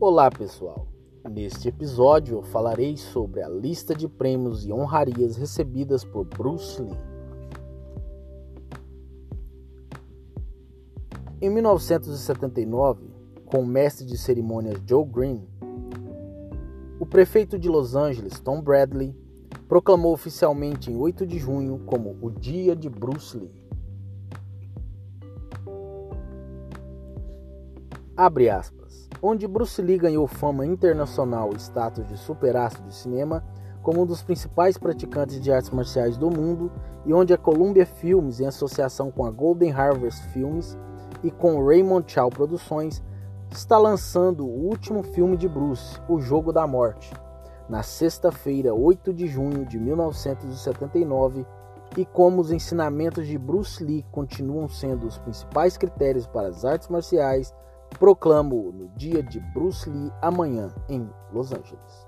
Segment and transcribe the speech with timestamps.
[0.00, 0.86] Olá pessoal,
[1.28, 6.96] neste episódio eu falarei sobre a lista de prêmios e honrarias recebidas por Bruce Lee.
[11.42, 13.10] Em 1979,
[13.44, 15.44] com o mestre de cerimônias Joe Green,
[17.00, 19.12] o prefeito de Los Angeles, Tom Bradley,
[19.66, 23.67] proclamou oficialmente em 8 de junho como o Dia de Bruce Lee.
[28.18, 29.08] Abre aspas.
[29.22, 33.44] Onde Bruce Lee ganhou fama internacional e status de superastro de cinema
[33.80, 36.68] como um dos principais praticantes de artes marciais do mundo
[37.06, 40.76] e onde a Columbia Films, em associação com a Golden Harvest Films
[41.22, 43.00] e com Raymond Chow Produções,
[43.52, 47.14] está lançando o último filme de Bruce, O Jogo da Morte,
[47.68, 51.46] na sexta-feira, 8 de junho de 1979,
[51.96, 56.88] e como os ensinamentos de Bruce Lee continuam sendo os principais critérios para as artes
[56.88, 57.54] marciais
[57.98, 62.06] proclamo no dia de Bruce Lee amanhã em Los Angeles.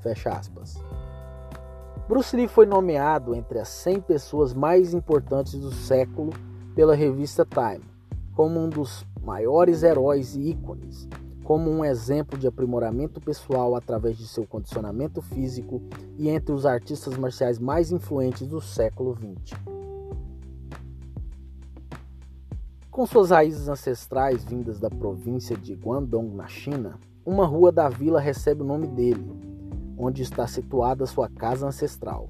[0.00, 0.76] Fecha aspas.
[2.08, 6.32] Bruce Lee foi nomeado entre as 100 pessoas mais importantes do século
[6.74, 7.84] pela revista Time,
[8.34, 11.08] como um dos maiores heróis e ícones,
[11.44, 15.82] como um exemplo de aprimoramento pessoal através de seu condicionamento físico
[16.16, 19.77] e entre os artistas marciais mais influentes do século XX.
[22.98, 28.18] Com suas raízes ancestrais vindas da província de Guangdong, na China, uma rua da vila
[28.18, 29.40] recebe o nome dele,
[29.96, 32.28] onde está situada sua casa ancestral.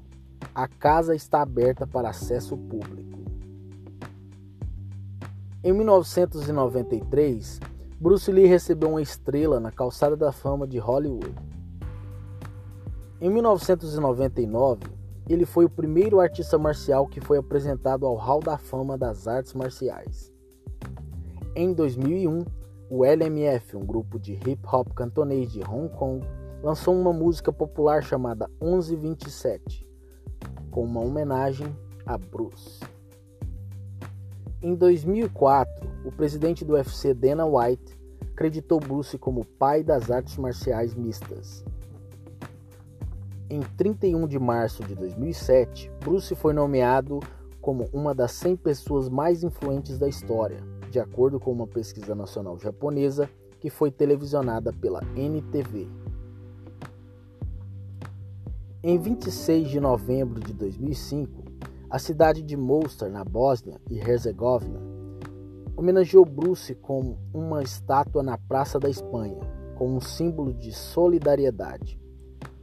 [0.55, 3.19] A casa está aberta para acesso público.
[5.65, 7.61] Em 1993,
[7.99, 11.35] Bruce Lee recebeu uma estrela na Calçada da Fama de Hollywood.
[13.23, 14.83] Em 1999,
[15.31, 19.55] ele foi o primeiro artista marcial que foi apresentado ao Hall da Fama das Artes
[19.55, 20.37] Marciais.
[21.61, 22.45] Em 2001,
[22.89, 26.25] o LMF, um grupo de hip hop cantonês de Hong Kong,
[26.63, 29.85] lançou uma música popular chamada 1127,
[30.71, 31.67] com uma homenagem
[32.07, 32.79] a Bruce.
[34.63, 37.99] Em 2004, o presidente do UFC, Dana White,
[38.31, 41.65] acreditou Bruce como pai das artes marciais mistas.
[43.51, 47.19] Em 31 de março de 2007, Bruce foi nomeado
[47.61, 52.59] como uma das 100 pessoas mais influentes da história de acordo com uma pesquisa nacional
[52.59, 53.29] japonesa
[53.61, 55.89] que foi televisionada pela NTV.
[58.83, 61.43] Em 26 de novembro de 2005,
[61.91, 64.81] a cidade de Mostar, na Bósnia e Herzegovina,
[65.77, 69.39] homenageou Bruce com uma estátua na Praça da Espanha,
[69.77, 72.01] como um símbolo de solidariedade.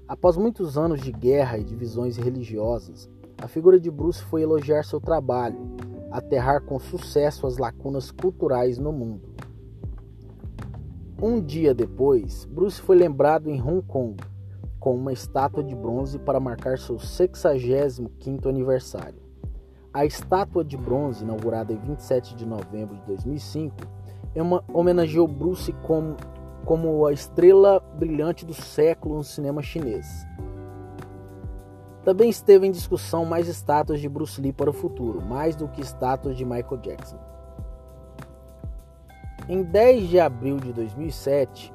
[0.08, 5.02] Após muitos anos de guerra e divisões religiosas, a figura de Bruce foi elogiar seu
[5.02, 5.76] trabalho
[6.18, 9.36] aterrar com sucesso as lacunas culturais no mundo.
[11.22, 14.16] Um dia depois, Bruce foi lembrado em Hong Kong
[14.80, 19.20] com uma estátua de bronze para marcar seu 65º aniversário.
[19.94, 23.76] A estátua de bronze, inaugurada em 27 de novembro de 2005,
[24.36, 24.42] é
[24.74, 26.16] homenageou Bruce como,
[26.66, 30.26] como a estrela brilhante do século no cinema chinês.
[32.06, 35.82] Também esteve em discussão mais estátuas de Bruce Lee para o futuro, mais do que
[35.82, 37.18] estátuas de Michael Jackson.
[39.50, 41.74] Em 10 de abril de 2007,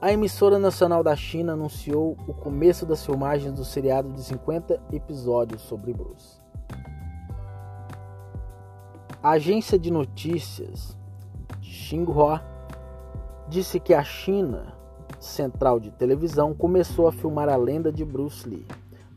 [0.00, 5.60] a emissora nacional da China anunciou o começo das filmagens do seriado de 50 episódios
[5.60, 6.40] sobre Bruce.
[9.22, 10.96] A agência de notícias
[11.60, 12.42] Xinhua
[13.46, 14.74] disse que a China
[15.20, 18.66] Central de Televisão começou a filmar a lenda de Bruce Lee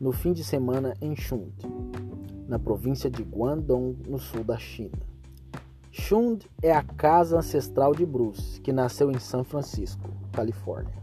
[0.00, 1.52] no fim de semana em Shund,
[2.48, 4.98] na província de Guangdong, no sul da China.
[5.92, 10.98] Shund é a casa ancestral de Bruce, que nasceu em São Francisco, Califórnia.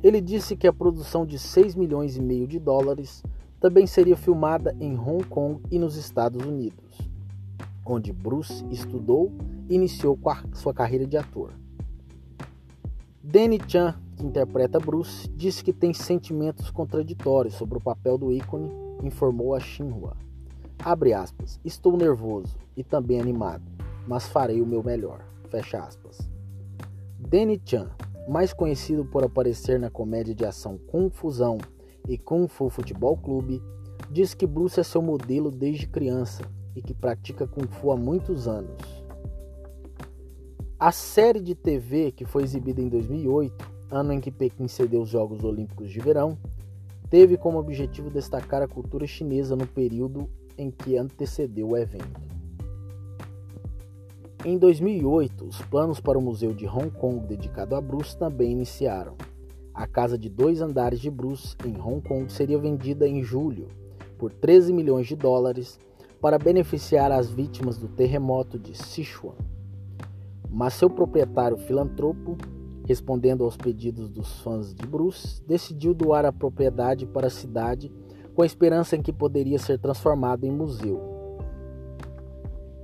[0.00, 3.24] Ele disse que a produção de 6 milhões e meio de dólares
[3.58, 7.00] também seria filmada em Hong Kong e nos Estados Unidos,
[7.84, 9.32] onde Bruce estudou
[9.68, 10.16] e iniciou
[10.52, 11.52] sua carreira de ator.
[13.20, 18.72] Danny Chan que interpreta Bruce, disse que tem sentimentos contraditórios sobre o papel do ícone,
[19.02, 20.16] informou a Xinhua.
[20.82, 23.64] Abre aspas, estou nervoso e também animado,
[24.08, 25.24] mas farei o meu melhor.
[25.50, 26.18] Fecha aspas.
[27.18, 27.90] Danny Chan,
[28.28, 31.58] mais conhecido por aparecer na comédia de ação Kung Fusão
[32.08, 33.62] e Kung Fu Futebol Clube,
[34.10, 36.42] diz que Bruce é seu modelo desde criança
[36.74, 38.80] e que pratica Kung Fu há muitos anos.
[40.78, 45.08] A série de TV, que foi exibida em 2008, ano em que Pequim cedeu os
[45.08, 46.36] Jogos Olímpicos de Verão,
[47.08, 50.28] teve como objetivo destacar a cultura chinesa no período
[50.58, 52.20] em que antecedeu o evento.
[54.44, 59.14] Em 2008, os planos para o Museu de Hong Kong dedicado a Bruce também iniciaram.
[59.74, 63.68] A casa de dois andares de Bruce em Hong Kong seria vendida em julho
[64.16, 65.78] por 13 milhões de dólares
[66.20, 69.34] para beneficiar as vítimas do terremoto de Sichuan.
[70.48, 72.38] Mas seu proprietário filantropo,
[72.86, 77.92] respondendo aos pedidos dos fãs de Bruce, decidiu doar a propriedade para a cidade
[78.34, 81.00] com a esperança em que poderia ser transformado em museu.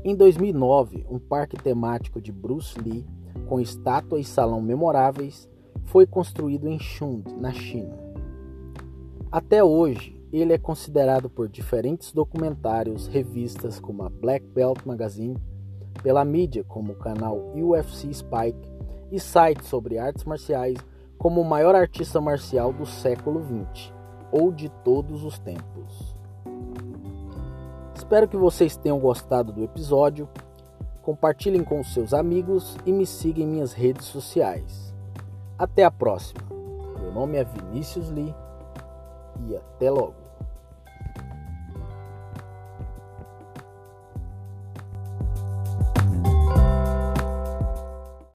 [0.05, 3.07] Em 2009, um parque temático de Bruce Lee,
[3.47, 5.49] com estátua e salão memoráveis,
[5.85, 7.97] foi construído em Chund, na China.
[9.31, 15.37] Até hoje, ele é considerado por diferentes documentários, revistas como a Black Belt Magazine,
[16.03, 18.73] pela mídia como o canal UFC Spike
[19.13, 20.79] e sites sobre artes marciais
[21.19, 23.93] como o maior artista marcial do século XX
[24.33, 26.17] ou de todos os tempos.
[27.95, 30.29] Espero que vocês tenham gostado do episódio.
[31.03, 34.93] Compartilhem com seus amigos e me sigam em minhas redes sociais.
[35.59, 36.41] Até a próxima.
[36.99, 38.35] Meu nome é Vinícius Lee
[39.47, 40.22] e até logo.